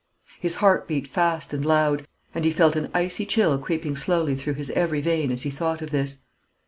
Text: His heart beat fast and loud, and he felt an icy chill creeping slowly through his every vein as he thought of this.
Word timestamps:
His 0.39 0.55
heart 0.55 0.87
beat 0.87 1.07
fast 1.07 1.53
and 1.53 1.63
loud, 1.63 2.07
and 2.33 2.43
he 2.43 2.49
felt 2.49 2.75
an 2.75 2.89
icy 2.91 3.23
chill 3.23 3.59
creeping 3.59 3.95
slowly 3.95 4.33
through 4.33 4.55
his 4.55 4.71
every 4.71 4.99
vein 4.99 5.31
as 5.31 5.43
he 5.43 5.51
thought 5.51 5.83
of 5.83 5.91
this. 5.91 6.23